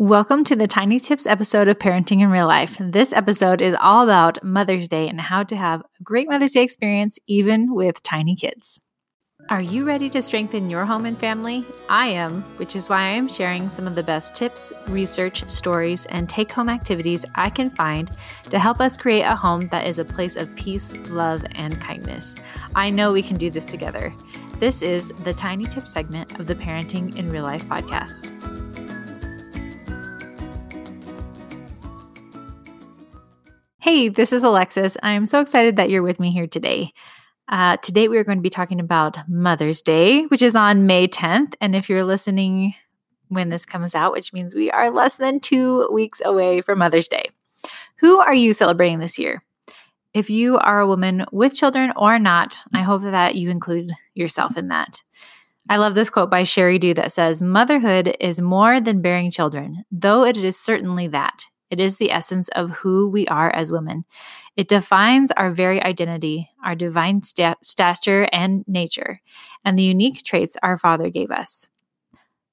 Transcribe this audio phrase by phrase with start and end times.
[0.00, 2.78] Welcome to the Tiny Tips episode of Parenting in Real Life.
[2.80, 6.62] This episode is all about Mother's Day and how to have a great Mother's Day
[6.62, 8.80] experience even with tiny kids.
[9.50, 11.66] Are you ready to strengthen your home and family?
[11.90, 16.06] I am, which is why I am sharing some of the best tips, research, stories,
[16.06, 18.10] and take home activities I can find
[18.44, 22.36] to help us create a home that is a place of peace, love, and kindness.
[22.74, 24.14] I know we can do this together.
[24.60, 28.59] This is the Tiny Tip segment of the Parenting in Real Life podcast.
[33.90, 34.96] Hey, this is Alexis.
[35.02, 36.92] I'm so excited that you're with me here today.
[37.48, 41.08] Uh, today, we are going to be talking about Mother's Day, which is on May
[41.08, 41.54] 10th.
[41.60, 42.74] And if you're listening
[43.30, 47.08] when this comes out, which means we are less than two weeks away from Mother's
[47.08, 47.24] Day,
[47.96, 49.42] who are you celebrating this year?
[50.14, 54.56] If you are a woman with children or not, I hope that you include yourself
[54.56, 55.02] in that.
[55.68, 59.84] I love this quote by Sheri Dew that says, Motherhood is more than bearing children,
[59.90, 61.46] though it is certainly that.
[61.70, 64.04] It is the essence of who we are as women.
[64.56, 69.20] It defines our very identity, our divine stat- stature and nature,
[69.64, 71.68] and the unique traits our Father gave us.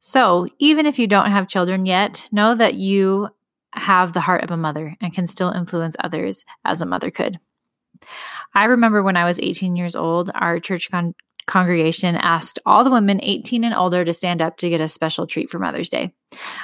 [0.00, 3.28] So, even if you don't have children yet, know that you
[3.72, 7.38] have the heart of a mother and can still influence others as a mother could.
[8.54, 11.14] I remember when I was 18 years old, our church con-
[11.46, 15.26] congregation asked all the women 18 and older to stand up to get a special
[15.26, 16.12] treat for Mother's Day.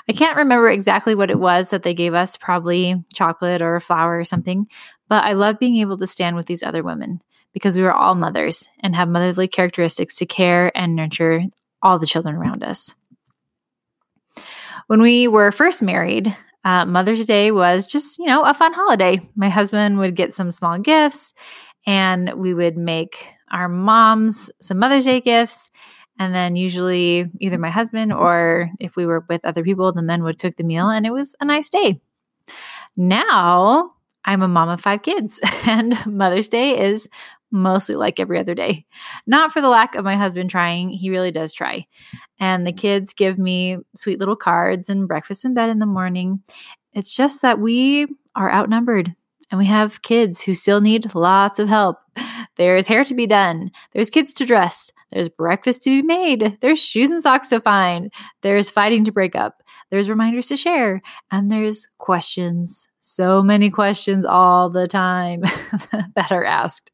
[0.09, 3.81] I can't remember exactly what it was that they gave us, probably chocolate or a
[3.81, 4.67] flower or something,
[5.09, 7.21] but I love being able to stand with these other women
[7.53, 11.43] because we were all mothers and have motherly characteristics to care and nurture
[11.83, 12.95] all the children around us.
[14.87, 19.21] When we were first married, uh, Mother's Day was just, you know, a fun holiday.
[19.35, 21.33] My husband would get some small gifts
[21.87, 25.71] and we would make our moms some Mother's Day gifts.
[26.19, 30.23] And then usually either my husband or if we were with other people, the men
[30.23, 32.01] would cook the meal and it was a nice day.
[32.97, 33.93] Now
[34.25, 37.09] I'm a mom of five kids and Mother's Day is
[37.51, 38.85] mostly like every other day.
[39.27, 41.87] Not for the lack of my husband trying, he really does try.
[42.39, 46.43] And the kids give me sweet little cards and breakfast in bed in the morning.
[46.93, 49.15] It's just that we are outnumbered
[49.51, 51.99] and we have kids who still need lots of help.
[52.57, 53.71] There's hair to be done.
[53.93, 54.91] There's kids to dress.
[55.11, 56.59] There's breakfast to be made.
[56.61, 58.13] There's shoes and socks to find.
[58.43, 59.63] There's fighting to break up.
[59.91, 61.03] There's reminders to share.
[61.33, 62.87] And there's questions.
[63.01, 65.41] So many questions all the time
[66.15, 66.93] that are asked.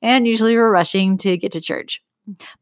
[0.00, 2.02] And usually we're rushing to get to church.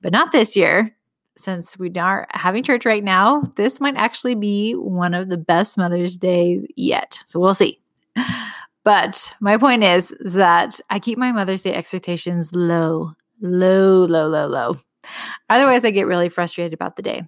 [0.00, 0.94] But not this year.
[1.36, 5.78] Since we aren't having church right now, this might actually be one of the best
[5.78, 7.20] Mother's Days yet.
[7.26, 7.78] So we'll see.
[8.88, 14.46] But my point is, that I keep my Mother's Day expectations low, low, low, low,
[14.46, 14.76] low.
[15.50, 17.22] Otherwise, I get really frustrated about the day.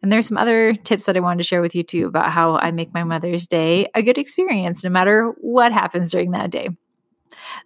[0.00, 2.56] And there's some other tips that I wanted to share with you too about how
[2.56, 6.70] I make my Mother's Day a good experience no matter what happens during that day.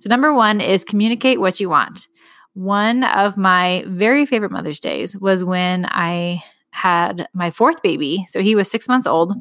[0.00, 2.08] So, number one is communicate what you want.
[2.54, 8.24] One of my very favorite Mother's Days was when I had my fourth baby.
[8.26, 9.32] So, he was six months old.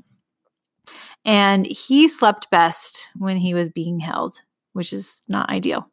[1.27, 4.41] And he slept best when he was being held,
[4.73, 5.91] which is not ideal.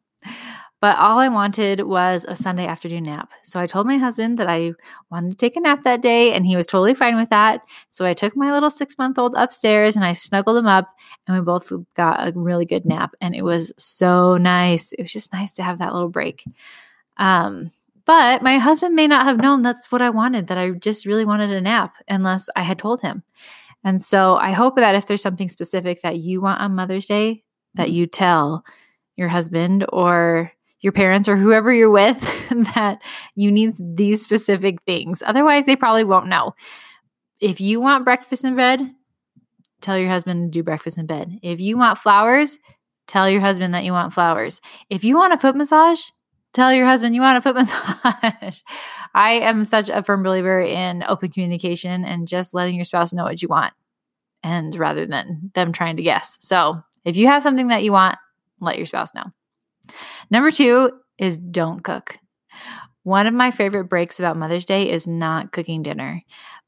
[0.81, 3.31] But all I wanted was a Sunday afternoon nap.
[3.43, 4.73] So I told my husband that I
[5.09, 7.61] wanted to take a nap that day, and he was totally fine with that.
[7.89, 10.87] So I took my little six month old upstairs and I snuggled him up,
[11.27, 13.15] and we both got a really good nap.
[13.19, 14.91] And it was so nice.
[14.93, 16.45] It was just nice to have that little break.
[17.17, 17.71] Um,
[18.05, 21.25] but my husband may not have known that's what I wanted, that I just really
[21.25, 23.23] wanted a nap unless I had told him.
[23.85, 27.43] And so I hope that if there's something specific that you want on Mother's Day,
[27.75, 27.95] that mm-hmm.
[27.95, 28.65] you tell
[29.15, 30.51] your husband or
[30.81, 32.19] your parents or whoever you're with
[32.75, 33.01] that
[33.35, 35.23] you need these specific things.
[35.25, 36.53] Otherwise, they probably won't know.
[37.39, 38.81] If you want breakfast in bed,
[39.81, 41.39] tell your husband to do breakfast in bed.
[41.43, 42.57] If you want flowers,
[43.07, 44.61] tell your husband that you want flowers.
[44.89, 46.01] If you want a foot massage,
[46.55, 48.61] tell your husband you want a foot massage.
[49.13, 53.23] I am such a firm believer in open communication and just letting your spouse know
[53.23, 53.73] what you want
[54.41, 56.37] and rather than them trying to guess.
[56.39, 58.17] So, if you have something that you want,
[58.59, 59.25] let your spouse know.
[60.31, 60.89] Number 2
[61.19, 62.17] is don't cook.
[63.03, 66.23] One of my favorite breaks about Mother's Day is not cooking dinner,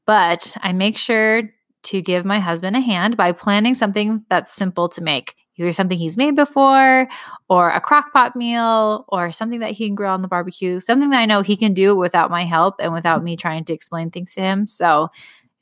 [0.06, 1.42] but I make sure
[1.84, 5.98] to give my husband a hand by planning something that's simple to make either something
[5.98, 7.08] he's made before
[7.48, 11.10] or a crock pot meal or something that he can grill on the barbecue, something
[11.10, 14.10] that I know he can do without my help and without me trying to explain
[14.10, 14.66] things to him.
[14.66, 15.08] So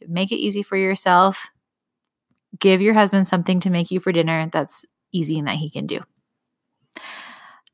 [0.06, 1.50] make it easy for yourself.
[2.58, 5.86] Give your husband something to make you for dinner that's easy and that he can
[5.86, 6.00] do.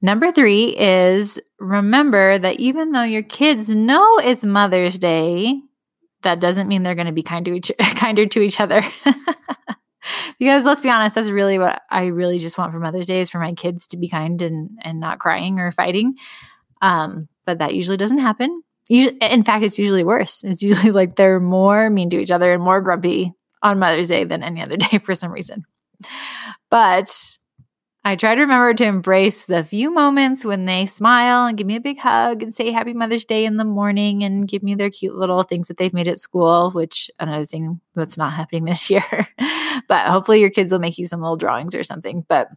[0.00, 5.60] Number three is remember that even though your kids know it's Mother's Day,
[6.22, 8.84] that doesn't mean they're going to be kind to each, kinder to each other.
[10.38, 13.30] because let's be honest, that's really what I really just want for Mother's Day is
[13.30, 16.14] for my kids to be kind and and not crying or fighting.
[16.80, 18.62] Um, but that usually doesn't happen.
[18.88, 20.42] Usually, in fact, it's usually worse.
[20.44, 23.32] It's usually like they're more mean to each other and more grumpy
[23.62, 25.64] on Mother's Day than any other day for some reason.
[26.70, 27.38] But
[28.04, 31.76] I try to remember to embrace the few moments when they smile and give me
[31.76, 34.90] a big hug and say Happy Mother's Day in the morning and give me their
[34.90, 38.90] cute little things that they've made at school, which another thing that's not happening this
[38.90, 39.04] year.
[39.88, 42.24] but hopefully your kids will make you some little drawings or something.
[42.28, 42.48] But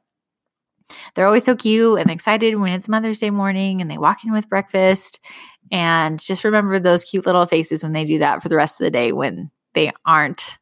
[1.13, 4.31] they're always so cute and excited when it's Mother's Day morning and they walk in
[4.31, 5.23] with breakfast.
[5.71, 8.85] And just remember those cute little faces when they do that for the rest of
[8.85, 10.57] the day when they aren't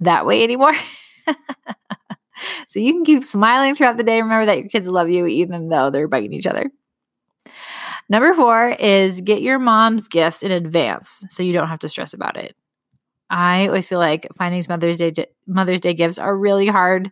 [0.00, 0.74] that way anymore.
[2.68, 4.20] so you can keep smiling throughout the day.
[4.20, 6.70] Remember that your kids love you even though they're bugging each other.
[8.08, 12.14] Number four is get your mom's gifts in advance so you don't have to stress
[12.14, 12.54] about it.
[13.28, 15.12] I always feel like finding Mother's Day
[15.46, 17.10] Mother's Day gifts are really hard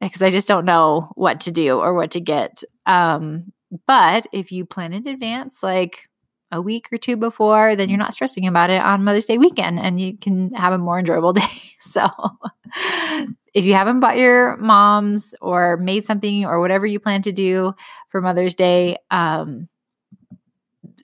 [0.00, 2.64] because I just don't know what to do or what to get.
[2.86, 3.52] Um,
[3.86, 6.08] but if you plan in advance, like
[6.50, 9.78] a week or two before, then you're not stressing about it on Mother's Day weekend
[9.78, 11.48] and you can have a more enjoyable day.
[11.80, 12.08] So
[13.54, 17.74] if you haven't bought your mom's or made something or whatever you plan to do
[18.08, 19.68] for Mother's Day, um,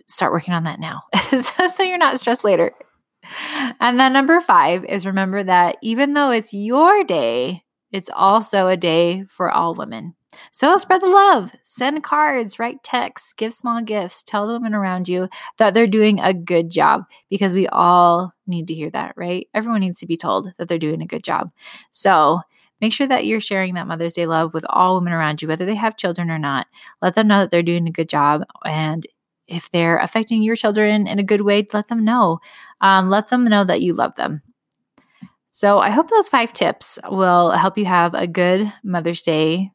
[0.07, 1.03] start working on that now
[1.69, 2.73] so you're not stressed later.
[3.79, 8.77] And then number five is remember that even though it's your day, it's also a
[8.77, 10.15] day for all women.
[10.51, 15.09] So spread the love, send cards, write texts, give small gifts, tell the women around
[15.09, 19.49] you that they're doing a good job because we all need to hear that, right?
[19.55, 21.51] Everyone needs to be told that they're doing a good job.
[21.91, 22.41] So
[22.81, 25.65] make sure that you're sharing that Mother's Day love with all women around you, whether
[25.65, 26.67] they have children or not.
[27.01, 28.43] Let them know that they're doing a good job.
[28.65, 29.07] And
[29.47, 32.41] if they're affecting your children in a good way, let them know.
[32.83, 34.43] Um, let them know that you love them.
[35.51, 39.73] So I hope those five tips will help you have a good Mother's Day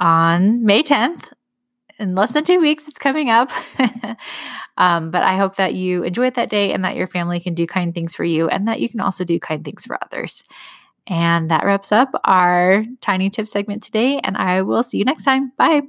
[0.00, 1.32] on May 10th.
[1.98, 3.50] In less than two weeks, it's coming up.
[4.76, 7.66] um, but I hope that you enjoy that day and that your family can do
[7.66, 10.44] kind things for you and that you can also do kind things for others.
[11.08, 14.20] And that wraps up our tiny tip segment today.
[14.22, 15.52] And I will see you next time.
[15.56, 15.82] Bye.